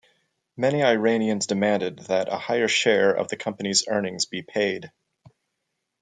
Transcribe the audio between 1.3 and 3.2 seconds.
demanded that a higher share